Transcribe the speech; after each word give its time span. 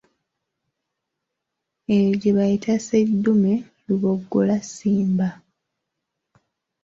Eyo 1.93 2.11
gye 2.21 2.31
bayita 2.37 2.73
sseddume 2.79 3.53
luboggola 3.87 4.55
Ssimba. 4.65 5.29